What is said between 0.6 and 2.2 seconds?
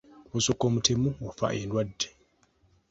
omutemu ofa endwadde!